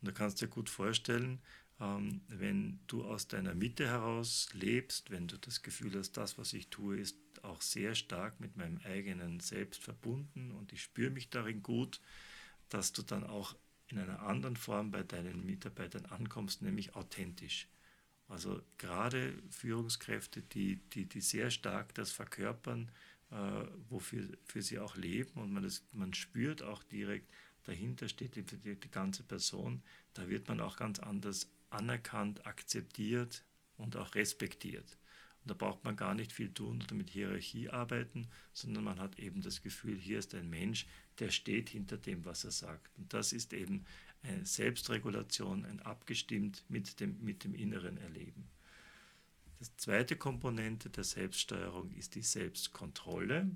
Und 0.00 0.08
da 0.08 0.10
kannst 0.10 0.42
du 0.42 0.46
dir 0.46 0.50
gut 0.50 0.68
vorstellen, 0.68 1.40
ähm, 1.80 2.22
wenn 2.26 2.80
du 2.88 3.04
aus 3.04 3.28
deiner 3.28 3.54
Mitte 3.54 3.86
heraus 3.86 4.48
lebst, 4.52 5.12
wenn 5.12 5.28
du 5.28 5.38
das 5.38 5.62
Gefühl 5.62 5.96
hast, 5.96 6.16
das, 6.16 6.36
was 6.38 6.52
ich 6.52 6.68
tue, 6.68 6.98
ist 6.98 7.16
auch 7.44 7.62
sehr 7.62 7.94
stark 7.94 8.40
mit 8.40 8.56
meinem 8.56 8.78
eigenen 8.84 9.40
Selbst 9.40 9.82
verbunden 9.82 10.52
und 10.52 10.72
ich 10.72 10.82
spüre 10.82 11.10
mich 11.10 11.30
darin 11.30 11.62
gut, 11.62 12.00
dass 12.68 12.92
du 12.92 13.02
dann 13.02 13.24
auch 13.24 13.56
in 13.88 13.98
einer 13.98 14.22
anderen 14.22 14.56
Form 14.56 14.90
bei 14.90 15.02
deinen 15.02 15.44
Mitarbeitern 15.46 16.06
ankommst, 16.06 16.62
nämlich 16.62 16.94
authentisch. 16.94 17.68
Also 18.28 18.60
gerade 18.76 19.34
Führungskräfte, 19.50 20.42
die, 20.42 20.76
die, 20.90 21.06
die 21.06 21.22
sehr 21.22 21.50
stark 21.50 21.94
das 21.94 22.12
verkörpern, 22.12 22.90
äh, 23.30 23.64
wofür 23.88 24.28
für 24.44 24.62
sie 24.62 24.78
auch 24.78 24.96
leben 24.96 25.40
und 25.40 25.52
man, 25.52 25.62
das, 25.62 25.82
man 25.92 26.12
spürt 26.12 26.62
auch 26.62 26.82
direkt, 26.82 27.30
dahinter 27.64 28.08
steht 28.08 28.36
die, 28.36 28.42
die, 28.42 28.76
die 28.76 28.90
ganze 28.90 29.22
Person, 29.22 29.82
da 30.14 30.28
wird 30.28 30.48
man 30.48 30.60
auch 30.60 30.76
ganz 30.76 30.98
anders 30.98 31.50
anerkannt, 31.70 32.46
akzeptiert 32.46 33.44
und 33.76 33.96
auch 33.96 34.14
respektiert. 34.14 34.98
Und 35.48 35.52
da 35.62 35.66
braucht 35.66 35.82
man 35.82 35.96
gar 35.96 36.14
nicht 36.14 36.30
viel 36.30 36.52
tun 36.52 36.82
oder 36.82 36.94
mit 36.94 37.08
Hierarchie 37.08 37.70
arbeiten, 37.70 38.28
sondern 38.52 38.84
man 38.84 39.00
hat 39.00 39.18
eben 39.18 39.40
das 39.40 39.62
Gefühl, 39.62 39.96
hier 39.96 40.18
ist 40.18 40.34
ein 40.34 40.50
Mensch, 40.50 40.86
der 41.20 41.30
steht 41.30 41.70
hinter 41.70 41.96
dem, 41.96 42.26
was 42.26 42.44
er 42.44 42.50
sagt. 42.50 42.90
Und 42.98 43.14
das 43.14 43.32
ist 43.32 43.54
eben 43.54 43.86
eine 44.22 44.44
Selbstregulation, 44.44 45.64
ein 45.64 45.80
abgestimmt 45.80 46.66
mit 46.68 47.00
dem, 47.00 47.24
mit 47.24 47.44
dem 47.44 47.54
inneren 47.54 47.96
Erleben. 47.96 48.50
Die 49.58 49.76
zweite 49.78 50.16
Komponente 50.16 50.90
der 50.90 51.04
Selbststeuerung 51.04 51.92
ist 51.92 52.14
die 52.14 52.20
Selbstkontrolle. 52.20 53.50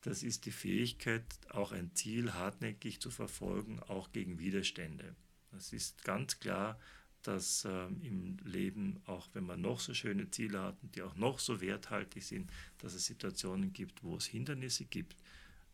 Das 0.00 0.22
ist 0.22 0.46
die 0.46 0.52
Fähigkeit, 0.52 1.26
auch 1.50 1.72
ein 1.72 1.94
Ziel 1.94 2.32
hartnäckig 2.32 2.98
zu 2.98 3.10
verfolgen, 3.10 3.78
auch 3.80 4.10
gegen 4.12 4.38
Widerstände. 4.38 5.14
Das 5.50 5.74
ist 5.74 6.02
ganz 6.02 6.40
klar, 6.40 6.80
dass 7.22 7.64
ähm, 7.64 8.00
im 8.02 8.36
Leben, 8.44 9.00
auch 9.06 9.28
wenn 9.32 9.44
man 9.44 9.60
noch 9.60 9.80
so 9.80 9.94
schöne 9.94 10.30
Ziele 10.30 10.62
hat 10.62 10.82
und 10.82 10.96
die 10.96 11.02
auch 11.02 11.16
noch 11.16 11.38
so 11.38 11.60
werthaltig 11.60 12.24
sind, 12.24 12.50
dass 12.78 12.94
es 12.94 13.06
Situationen 13.06 13.72
gibt, 13.72 14.02
wo 14.02 14.16
es 14.16 14.26
Hindernisse 14.26 14.84
gibt, 14.84 15.16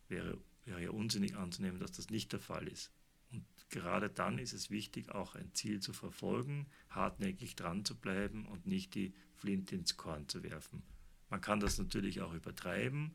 wäre, 0.09 0.38
wäre 0.65 0.83
ja 0.83 0.91
unsinnig 0.91 1.37
anzunehmen, 1.37 1.81
dass 1.81 1.93
das 1.93 2.11
nicht 2.11 2.33
der 2.33 2.41
Fall 2.41 2.69
ist. 2.69 2.91
Und 3.33 3.45
gerade 3.71 4.09
dann 4.09 4.38
ist 4.38 4.53
es 4.53 4.71
wichtig, 4.71 5.11
auch 5.11 5.35
ein 5.35 5.53
Ziel 5.55 5.81
zu 5.81 5.93
verfolgen, 5.93 6.67
hartnäckig 6.91 7.57
dran 7.57 7.85
zu 7.85 7.97
bleiben 7.97 8.47
und 8.47 8.67
nicht 8.67 8.95
die 8.95 9.12
Flinte 9.35 9.75
ins 9.75 9.97
Korn 9.97 10.29
zu 10.29 10.43
werfen. 10.43 10.83
Man 11.29 11.41
kann 11.41 11.61
das 11.61 11.79
natürlich 11.79 12.21
auch 12.21 12.33
übertreiben, 12.33 13.15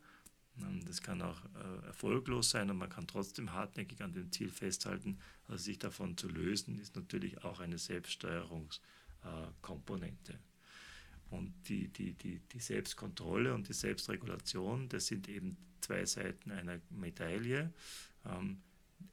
das 0.85 1.01
kann 1.01 1.21
auch 1.21 1.41
äh, 1.55 1.87
erfolglos 1.87 2.49
sein 2.49 2.69
und 2.69 2.77
man 2.77 2.89
kann 2.89 3.07
trotzdem 3.07 3.53
hartnäckig 3.53 4.01
an 4.01 4.11
dem 4.13 4.31
Ziel 4.31 4.49
festhalten. 4.49 5.17
Also 5.47 5.63
sich 5.63 5.79
davon 5.79 6.17
zu 6.17 6.27
lösen, 6.27 6.79
ist 6.79 6.95
natürlich 6.95 7.43
auch 7.43 7.59
eine 7.59 7.77
Selbststeuerungskomponente. 7.77 10.39
Und 11.29 11.53
die, 11.69 11.87
die, 11.87 12.13
die, 12.13 12.39
die 12.39 12.59
Selbstkontrolle 12.59 13.53
und 13.53 13.69
die 13.69 13.73
Selbstregulation, 13.73 14.89
das 14.89 15.07
sind 15.07 15.29
eben 15.29 15.55
zwei 15.79 16.05
Seiten 16.05 16.51
einer 16.51 16.81
Medaille. 16.89 17.71
Ähm, 18.25 18.61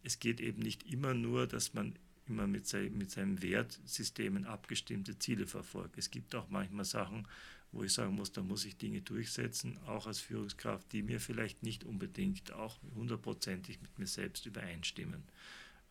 es 0.03 0.19
geht 0.19 0.41
eben 0.41 0.61
nicht 0.61 0.83
immer 0.83 1.15
nur, 1.15 1.47
dass 1.47 1.75
man 1.75 1.95
immer 2.27 2.47
mit, 2.47 2.67
sei, 2.67 2.91
mit 2.91 3.11
seinen 3.11 3.41
Wertsystemen 3.41 4.47
abgestimmte 4.47 5.19
Ziele 5.19 5.47
verfolgt. 5.47 5.97
Es 5.97 6.11
gibt 6.11 6.35
auch 6.35 6.51
manchmal 6.51 6.85
Sachen, 6.85 7.27
wo 7.73 7.83
ich 7.83 7.93
sagen 7.93 8.15
muss, 8.15 8.33
da 8.33 8.43
muss 8.43 8.65
ich 8.65 8.77
Dinge 8.77 9.03
durchsetzen, 9.03 9.79
auch 9.87 10.07
als 10.07 10.21
Führungskraft, 10.21 10.91
die 10.93 11.03
mir 11.03 11.21
vielleicht 11.21 11.63
nicht 11.63 11.85
unbedingt 11.85 12.53
auch 12.53 12.81
hundertprozentig 12.95 13.81
mit 13.83 13.99
mir 13.99 14.07
selbst 14.07 14.47
übereinstimmen. 14.47 15.23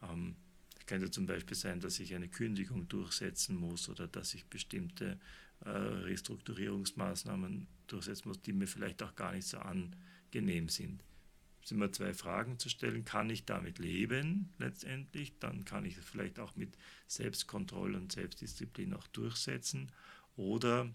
Ähm, 0.02 0.36
es 0.80 0.86
könnte 0.86 1.12
zum 1.12 1.26
Beispiel 1.26 1.56
sein, 1.56 1.80
dass 1.80 2.00
ich 2.00 2.16
eine 2.16 2.30
Kündigung 2.30 2.88
durchsetzen 2.88 3.56
muss 3.56 3.90
oder 3.90 4.08
dass 4.08 4.34
ich 4.34 4.46
bestimmte 4.46 5.20
äh, 5.66 5.70
Restrukturierungsmaßnahmen 5.70 7.68
durchsetzen 7.88 8.30
muss, 8.30 8.42
die 8.42 8.54
mir 8.54 8.68
vielleicht 8.68 9.04
auch 9.04 9.16
gar 9.16 9.34
nicht 9.34 9.48
so 9.48 9.60
angenehm 9.60 10.70
sind. 10.70 11.04
Es 11.62 11.70
sind 11.70 11.80
immer 11.80 11.92
zwei 11.92 12.14
Fragen 12.14 12.60
zu 12.60 12.70
stellen. 12.70 13.04
Kann 13.04 13.30
ich 13.30 13.46
damit 13.46 13.78
leben 13.78 14.54
letztendlich? 14.58 15.38
Dann 15.40 15.66
kann 15.66 15.84
ich 15.84 15.98
es 15.98 16.06
vielleicht 16.06 16.40
auch 16.40 16.56
mit 16.56 16.78
Selbstkontrolle 17.08 17.98
und 17.98 18.12
Selbstdisziplin 18.12 18.94
auch 18.94 19.06
durchsetzen. 19.08 19.92
Oder 20.38 20.90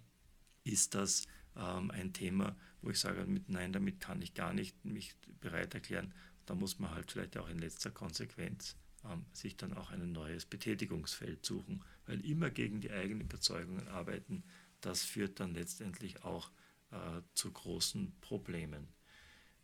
ist 0.65 0.95
das 0.95 1.27
ähm, 1.57 1.91
ein 1.91 2.13
Thema, 2.13 2.57
wo 2.81 2.91
ich 2.91 3.01
sage, 3.01 3.25
mit 3.27 3.49
Nein, 3.49 3.73
damit 3.73 4.01
kann 4.01 4.23
ich 4.23 4.35
gar 4.35 4.53
nicht 4.53 4.85
mich 4.85 5.15
bereit 5.41 5.75
erklären. 5.75 6.13
Da 6.47 6.55
muss 6.55 6.79
man 6.79 6.91
halt 6.91 7.13
vielleicht 7.13 7.37
auch 7.37 7.49
in 7.49 7.59
letzter 7.59 7.91
Konsequenz 7.91 8.77
ähm, 9.05 9.25
sich 9.33 9.57
dann 9.57 9.73
auch 9.75 9.91
ein 9.91 10.13
neues 10.13 10.47
Betätigungsfeld 10.47 11.45
suchen, 11.45 11.85
weil 12.07 12.25
immer 12.25 12.51
gegen 12.51 12.81
die 12.81 12.91
eigenen 12.91 13.23
Überzeugungen 13.23 13.89
arbeiten, 13.89 14.43
das 14.81 15.03
führt 15.03 15.41
dann 15.41 15.55
letztendlich 15.55 16.25
auch 16.25 16.51
äh, 16.91 17.23
zu 17.35 17.51
großen 17.51 18.13
Problemen. 18.21 18.89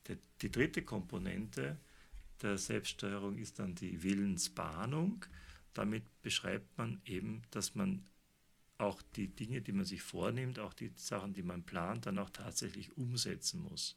Die, 0.06 0.16
die 0.42 0.50
dritte 0.50 0.82
Komponente 0.82 1.78
der 2.42 2.56
Selbststeuerung 2.56 3.36
ist 3.38 3.58
dann 3.58 3.74
die 3.74 4.02
Willensbahnung. 4.02 5.24
Damit 5.74 6.04
beschreibt 6.22 6.78
man 6.78 7.00
eben, 7.04 7.42
dass 7.50 7.74
man 7.74 8.04
auch 8.78 9.02
die 9.16 9.28
Dinge, 9.28 9.60
die 9.60 9.72
man 9.72 9.84
sich 9.84 10.02
vornimmt, 10.02 10.58
auch 10.58 10.72
die 10.72 10.92
Sachen, 10.94 11.34
die 11.34 11.42
man 11.42 11.64
plant, 11.64 12.06
dann 12.06 12.18
auch 12.18 12.30
tatsächlich 12.30 12.96
umsetzen 12.96 13.60
muss. 13.60 13.96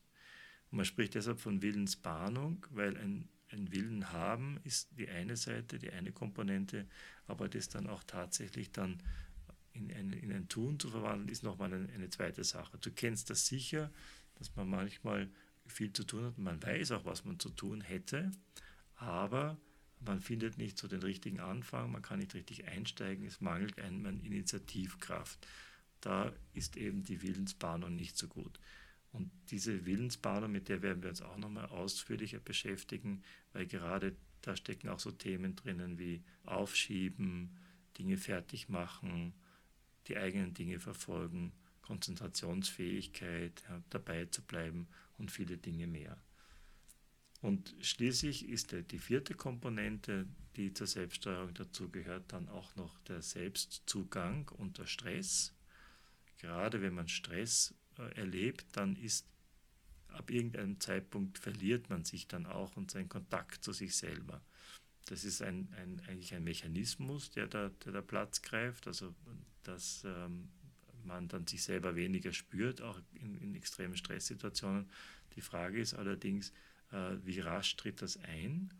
Und 0.72 0.78
man 0.78 0.86
spricht 0.86 1.14
deshalb 1.16 1.40
von 1.40 1.62
Willensbahnung, 1.62 2.66
weil 2.72 2.98
ein, 2.98 3.30
ein 3.50 3.72
Willen 3.72 4.12
haben 4.12 4.60
ist 4.64 4.90
die 4.98 5.10
eine 5.10 5.38
Seite, 5.38 5.78
die 5.78 5.92
eine 5.92 6.12
Komponente, 6.12 6.88
aber 7.28 7.48
das 7.48 7.70
dann 7.70 7.88
auch 7.88 8.04
tatsächlich 8.04 8.72
dann 8.72 9.02
in 9.74 9.92
ein, 9.92 10.14
in 10.14 10.32
ein 10.32 10.48
Tun 10.50 10.80
zu 10.80 10.90
verwandeln, 10.90 11.30
ist 11.30 11.44
nochmal 11.44 11.74
eine, 11.74 11.88
eine 11.94 12.10
zweite 12.10 12.44
Sache. 12.44 12.78
Du 12.80 12.92
kennst 12.92 13.30
das 13.30 13.46
sicher, 13.46 13.92
dass 14.36 14.56
man 14.56 14.68
manchmal 14.68 15.30
viel 15.68 15.94
zu 15.94 16.04
tun 16.04 16.26
hat 16.26 16.38
und 16.38 16.44
man 16.44 16.62
weiß 16.62 16.92
auch, 16.92 17.06
was 17.06 17.24
man 17.24 17.40
zu 17.40 17.50
tun 17.50 17.82
hätte, 17.82 18.32
aber 18.96 19.58
man 20.05 20.20
findet 20.20 20.58
nicht 20.58 20.77
so 20.77 20.88
den 20.88 21.01
richtigen 21.01 21.39
Anfang, 21.39 21.91
man 21.91 22.01
kann 22.01 22.20
nicht 22.20 22.34
richtig 22.34 22.67
einsteigen, 22.67 23.25
es 23.25 23.41
mangelt 23.41 23.79
einem 23.79 24.05
an 24.05 24.20
Initiativkraft. 24.20 25.48
Da 26.01 26.34
ist 26.53 26.77
eben 26.77 27.03
die 27.03 27.22
Willensbahnung 27.22 27.96
nicht 27.96 28.17
so 28.17 28.27
gut. 28.27 28.60
Und 29.12 29.29
diese 29.50 29.86
Willensbahnung, 29.86 30.51
mit 30.51 30.70
der 30.70 30.81
werden 30.81 31.03
wir 31.03 31.10
uns 31.10 31.22
auch 31.22 31.38
nochmal 31.38 31.65
ausführlicher 31.65 32.39
beschäftigen, 32.39 33.24
weil 33.53 33.67
gerade 33.67 34.15
da 34.41 34.55
stecken 34.55 34.89
auch 34.89 35.00
so 35.00 35.12
Themen 35.12 35.55
drinnen 35.55 36.00
wie 36.00 36.24
Aufschieben, 36.46 37.58
Dinge 37.98 38.17
fertig 38.17 38.70
machen, 38.70 39.34
die 40.08 40.17
eigenen 40.17 40.53
Dinge 40.53 40.79
verfolgen, 40.79 41.51
Konzentrationsfähigkeit, 41.81 43.63
ja, 43.70 43.84
dabei 43.89 44.25
zu 44.25 44.41
bleiben 44.41 44.88
und 45.17 45.29
viele 45.29 45.58
Dinge 45.58 45.88
mehr. 45.88 46.17
Und 47.41 47.75
schließlich 47.81 48.48
ist 48.50 48.75
die 48.91 49.00
vierte 49.00 49.33
Komponente, 49.33 50.27
die 50.55 50.74
zur 50.74 50.88
Selbststeuerung 50.88 51.53
dazugehört, 51.53 52.31
dann 52.31 52.50
auch 52.50 52.75
noch 52.75 53.00
der 53.00 53.21
Selbstzugang 53.21 54.50
unter 54.57 54.86
Stress. 54.86 55.53
Gerade 56.38 56.81
wenn 56.81 56.93
man 56.93 57.07
Stress 57.07 57.74
äh, 57.98 58.15
erlebt, 58.15 58.65
dann 58.74 58.95
ist 58.95 59.25
ab 60.10 60.29
irgendeinem 60.29 60.79
Zeitpunkt 60.79 61.39
verliert 61.39 61.89
man 61.89 62.03
sich 62.03 62.27
dann 62.27 62.45
auch 62.45 62.75
und 62.75 62.91
seinen 62.91 63.10
Kontakt 63.10 63.63
zu 63.63 63.74
sich 63.74 63.95
selber. 63.95 64.41
Das 65.05 65.24
ist 65.24 65.41
ein, 65.41 65.69
ein, 65.77 66.01
eigentlich 66.07 66.33
ein 66.33 66.43
Mechanismus, 66.43 67.31
der 67.31 67.48
da, 67.48 67.69
der 67.86 67.93
da 67.93 68.01
Platz 68.01 68.41
greift, 68.41 68.88
also 68.88 69.15
dass 69.63 70.03
ähm, 70.05 70.50
man 71.03 71.27
dann 71.27 71.48
sich 71.48 71.63
selber 71.63 71.95
weniger 71.95 72.33
spürt, 72.33 72.81
auch 72.81 73.00
in, 73.13 73.36
in 73.36 73.55
extremen 73.55 73.95
Stresssituationen. 73.95 74.89
Die 75.36 75.41
Frage 75.41 75.79
ist 75.79 75.93
allerdings, 75.93 76.51
wie 77.24 77.39
rasch 77.39 77.75
tritt 77.77 78.01
das 78.01 78.17
ein? 78.17 78.74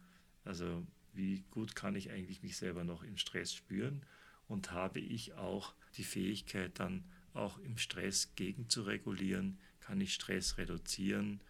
Also 0.44 0.86
wie 1.14 1.44
gut 1.52 1.76
kann 1.76 1.96
ich 1.96 2.12
eigentlich 2.12 2.44
mich 2.44 2.58
selber 2.58 2.84
noch 2.84 3.04
im 3.04 3.18
Stress 3.18 3.54
spüren 3.54 4.06
und 4.48 4.72
habe 4.72 5.00
ich 5.00 5.34
auch 5.34 5.74
die 5.98 6.04
Fähigkeit 6.04 6.80
dann 6.80 7.04
auch 7.34 7.58
im 7.60 7.78
Stress 7.78 8.36
gegenzuregulieren, 8.36 9.60
kann 9.80 10.02
ich 10.02 10.14
Stress 10.14 10.58
reduzieren 10.58 11.42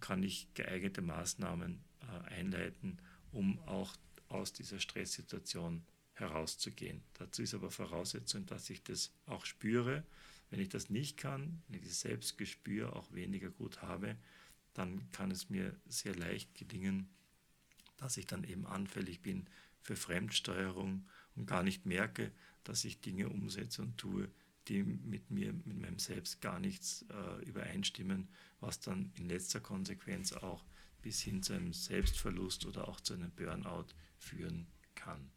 kann 0.00 0.22
ich 0.22 0.52
geeignete 0.54 1.02
Maßnahmen 1.02 1.80
äh, 2.00 2.28
einleiten, 2.30 2.98
um 3.32 3.58
auch 3.60 3.94
aus 4.28 4.52
dieser 4.52 4.80
Stresssituation 4.80 5.84
herauszugehen. 6.14 7.02
Dazu 7.14 7.42
ist 7.42 7.54
aber 7.54 7.70
Voraussetzung, 7.70 8.46
dass 8.46 8.70
ich 8.70 8.82
das 8.82 9.12
auch 9.26 9.44
spüre. 9.44 10.04
Wenn 10.50 10.60
ich 10.60 10.68
das 10.68 10.90
nicht 10.90 11.16
kann, 11.16 11.62
wenn 11.68 11.80
ich 11.80 11.88
das 11.88 12.00
Selbstgespür 12.00 12.94
auch 12.94 13.12
weniger 13.12 13.50
gut 13.50 13.82
habe, 13.82 14.16
dann 14.76 15.10
kann 15.12 15.30
es 15.30 15.50
mir 15.50 15.74
sehr 15.86 16.14
leicht 16.14 16.54
gelingen, 16.54 17.08
dass 17.96 18.16
ich 18.16 18.26
dann 18.26 18.44
eben 18.44 18.66
anfällig 18.66 19.22
bin 19.22 19.46
für 19.80 19.96
Fremdsteuerung 19.96 21.06
und 21.34 21.46
gar 21.46 21.62
nicht 21.62 21.86
merke, 21.86 22.32
dass 22.64 22.84
ich 22.84 23.00
Dinge 23.00 23.28
umsetze 23.28 23.82
und 23.82 23.96
tue, 23.96 24.28
die 24.68 24.82
mit 24.82 25.30
mir, 25.30 25.52
mit 25.52 25.78
meinem 25.78 25.98
Selbst 25.98 26.40
gar 26.40 26.58
nichts 26.58 27.04
äh, 27.10 27.44
übereinstimmen, 27.44 28.28
was 28.60 28.80
dann 28.80 29.12
in 29.16 29.28
letzter 29.28 29.60
Konsequenz 29.60 30.32
auch 30.32 30.64
bis 31.02 31.20
hin 31.20 31.42
zu 31.42 31.52
einem 31.52 31.72
Selbstverlust 31.72 32.66
oder 32.66 32.88
auch 32.88 33.00
zu 33.00 33.14
einem 33.14 33.30
Burnout 33.30 33.86
führen 34.18 34.66
kann. 34.96 35.30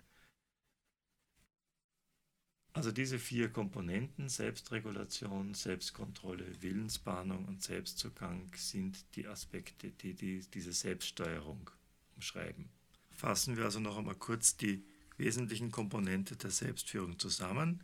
Also 2.79 2.93
diese 2.93 3.19
vier 3.19 3.49
Komponenten, 3.49 4.29
Selbstregulation, 4.29 5.53
Selbstkontrolle, 5.53 6.61
Willensbahnung 6.61 7.43
und 7.43 7.61
Selbstzugang, 7.61 8.49
sind 8.55 9.03
die 9.17 9.27
Aspekte, 9.27 9.91
die, 9.91 10.13
die 10.13 10.39
diese 10.53 10.71
Selbststeuerung 10.71 11.69
umschreiben. 12.15 12.69
Fassen 13.11 13.57
wir 13.57 13.65
also 13.65 13.81
noch 13.81 13.97
einmal 13.97 14.15
kurz 14.15 14.55
die 14.55 14.85
wesentlichen 15.17 15.71
Komponente 15.71 16.37
der 16.37 16.51
Selbstführung 16.51 17.19
zusammen. 17.19 17.83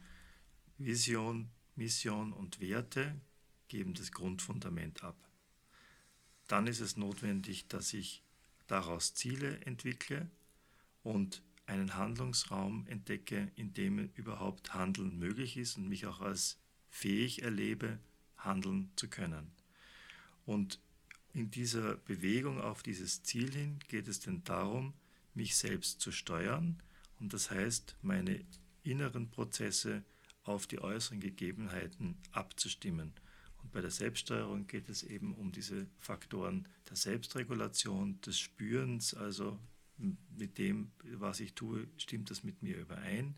Vision, 0.77 1.49
Mission 1.75 2.31
und 2.31 2.61
Werte 2.61 3.19
geben 3.67 3.95
das 3.95 4.13
Grundfundament 4.13 5.03
ab. 5.03 5.17
Dann 6.47 6.67
ist 6.67 6.79
es 6.79 6.95
notwendig, 6.95 7.67
dass 7.67 7.93
ich 7.93 8.23
daraus 8.67 9.13
Ziele 9.13 9.59
entwickle 9.65 10.29
und 11.03 11.41
einen 11.65 11.95
Handlungsraum 11.95 12.85
entdecke, 12.87 13.51
in 13.55 13.73
dem 13.73 14.09
überhaupt 14.15 14.73
Handeln 14.73 15.17
möglich 15.17 15.57
ist 15.57 15.77
und 15.77 15.89
mich 15.89 16.05
auch 16.05 16.21
als 16.21 16.59
fähig 16.89 17.41
erlebe, 17.41 17.99
handeln 18.37 18.91
zu 18.95 19.07
können. 19.09 19.51
Und 20.45 20.79
in 21.33 21.51
dieser 21.51 21.95
Bewegung 21.97 22.61
auf 22.61 22.83
dieses 22.83 23.23
Ziel 23.23 23.51
hin 23.51 23.79
geht 23.87 24.07
es 24.07 24.19
denn 24.19 24.43
darum, 24.43 24.93
mich 25.33 25.55
selbst 25.55 25.99
zu 25.99 26.11
steuern 26.11 26.81
und 27.19 27.33
das 27.33 27.51
heißt, 27.51 27.95
meine 28.01 28.39
inneren 28.83 29.29
Prozesse 29.29 30.03
auf 30.43 30.67
die 30.67 30.79
äußeren 30.79 31.19
Gegebenheiten 31.19 32.17
abzustimmen. 32.31 33.13
Und 33.63 33.71
bei 33.71 33.81
der 33.81 33.91
Selbststeuerung 33.91 34.67
geht 34.67 34.89
es 34.89 35.03
eben 35.03 35.33
um 35.33 35.51
diese 35.51 35.87
Faktoren 35.99 36.67
der 36.89 36.95
Selbstregulation, 36.95 38.21
des 38.21 38.37
Spürens, 38.39 39.13
also 39.13 39.59
mit 39.97 40.57
dem, 40.57 40.91
was 41.03 41.39
ich 41.39 41.53
tue, 41.53 41.87
stimmt 41.97 42.29
das 42.29 42.43
mit 42.43 42.61
mir 42.61 42.77
überein. 42.77 43.35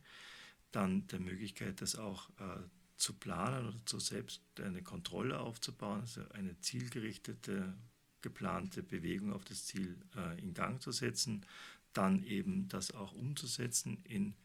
Dann 0.72 1.08
der 1.08 1.20
Möglichkeit, 1.20 1.82
das 1.82 1.96
auch 1.96 2.30
äh, 2.40 2.60
zu 2.98 3.14
planen 3.14 3.68
oder 3.68 3.86
zu 3.86 4.00
selbst 4.00 4.42
eine 4.60 4.82
Kontrolle 4.82 5.40
aufzubauen, 5.40 6.02
also 6.02 6.28
eine 6.30 6.60
zielgerichtete, 6.60 7.74
geplante 8.22 8.84
Bewegung 8.84 9.32
auf 9.32 9.46
das 9.46 9.66
Ziel 9.66 9.98
äh, 10.16 10.40
in 10.40 10.54
Gang 10.54 10.82
zu 10.82 10.92
setzen. 10.92 11.46
Dann 11.94 12.24
eben 12.24 12.68
das 12.68 12.92
auch 12.92 13.14
umzusetzen 13.14 14.00
in 14.04 14.36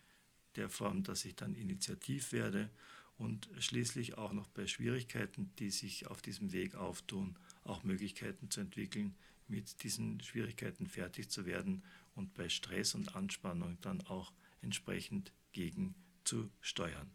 der 0.57 0.69
Form, 0.69 1.03
dass 1.03 1.25
ich 1.25 1.35
dann 1.35 1.55
initiativ 1.55 2.33
werde 2.33 2.71
und 3.17 3.49
schließlich 3.59 4.19
auch 4.19 4.33
noch 4.33 4.49
bei 4.49 4.67
Schwierigkeiten, 4.67 5.51
die 5.59 5.71
sich 5.71 6.07
auf 6.07 6.23
diesem 6.23 6.53
Weg 6.53 6.75
auftun, 6.75 7.39
auch 7.65 7.85
Möglichkeiten 7.85 8.51
zu 8.51 8.61
entwickeln, 8.61 9.15
mit 9.49 9.83
diesen 9.83 10.21
Schwierigkeiten 10.21 10.87
fertig 10.87 11.31
zu 11.31 11.47
werden 11.47 11.83
und 12.15 12.35
bei 12.35 12.49
Stress 12.49 12.95
und 12.95 13.17
Anspannung 13.17 13.79
dann 13.81 14.01
auch 14.03 14.33
entsprechend 14.61 15.33
gegen 15.53 15.95
zu 16.25 16.51
steuern. 16.61 17.11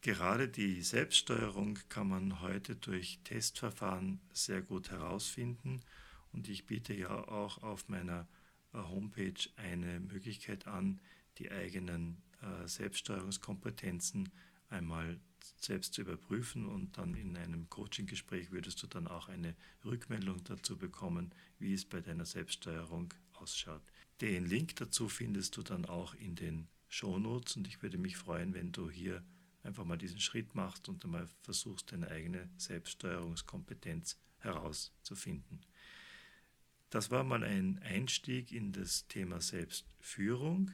Gerade 0.00 0.48
die 0.48 0.82
Selbststeuerung 0.82 1.78
kann 1.88 2.08
man 2.08 2.40
heute 2.40 2.74
durch 2.74 3.20
Testverfahren 3.22 4.20
sehr 4.32 4.60
gut 4.60 4.90
herausfinden 4.90 5.80
und 6.32 6.48
ich 6.48 6.66
biete 6.66 6.92
ja 6.92 7.28
auch 7.28 7.62
auf 7.62 7.88
meiner 7.88 8.26
äh, 8.72 8.78
Homepage 8.78 9.48
eine 9.56 10.00
Möglichkeit 10.00 10.66
an, 10.66 11.00
die 11.38 11.52
eigenen 11.52 12.20
äh, 12.40 12.66
Selbststeuerungskompetenzen 12.66 14.30
einmal 14.70 15.20
selbst 15.60 15.94
zu 15.94 16.02
überprüfen 16.02 16.66
und 16.66 16.98
dann 16.98 17.14
in 17.14 17.36
einem 17.36 17.68
Coaching-Gespräch 17.68 18.50
würdest 18.50 18.82
du 18.82 18.86
dann 18.86 19.06
auch 19.06 19.28
eine 19.28 19.54
Rückmeldung 19.84 20.42
dazu 20.44 20.76
bekommen, 20.76 21.32
wie 21.58 21.74
es 21.74 21.84
bei 21.84 22.00
deiner 22.00 22.24
Selbststeuerung 22.26 23.12
ausschaut. 23.34 23.82
Den 24.22 24.46
Link 24.46 24.76
dazu 24.76 25.08
findest 25.08 25.56
du 25.56 25.64
dann 25.64 25.84
auch 25.84 26.14
in 26.14 26.36
den 26.36 26.68
Shownotes 26.86 27.56
und 27.56 27.66
ich 27.66 27.82
würde 27.82 27.98
mich 27.98 28.16
freuen, 28.16 28.54
wenn 28.54 28.70
du 28.70 28.88
hier 28.88 29.24
einfach 29.64 29.84
mal 29.84 29.98
diesen 29.98 30.20
Schritt 30.20 30.54
machst 30.54 30.88
und 30.88 31.04
einmal 31.04 31.26
versuchst, 31.40 31.90
deine 31.90 32.06
eigene 32.08 32.48
Selbststeuerungskompetenz 32.56 34.16
herauszufinden. 34.38 35.66
Das 36.88 37.10
war 37.10 37.24
mal 37.24 37.42
ein 37.42 37.80
Einstieg 37.82 38.52
in 38.52 38.70
das 38.70 39.08
Thema 39.08 39.40
Selbstführung. 39.40 40.70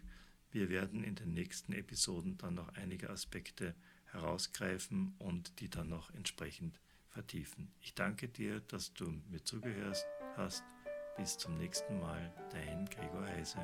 Wir 0.51 0.69
werden 0.69 1.03
in 1.03 1.15
den 1.15 1.33
nächsten 1.33 1.73
Episoden 1.73 2.37
dann 2.37 2.53
noch 2.53 2.69
einige 2.75 3.09
Aspekte 3.09 3.75
herausgreifen 4.13 5.15
und 5.19 5.59
die 5.61 5.71
dann 5.71 5.89
noch 5.89 6.13
entsprechend 6.13 6.79
vertiefen. 7.09 7.73
Ich 7.81 7.95
danke 7.95 8.29
dir, 8.29 8.61
dass 8.61 8.93
du 8.93 9.23
mir 9.31 9.43
zugehört 9.43 10.05
hast. 10.37 10.65
Bis 11.19 11.37
zum 11.37 11.59
nächsten 11.59 11.99
Mal, 11.99 12.33
dein 12.53 12.85
Gregor 12.87 13.27
Heise. 13.27 13.59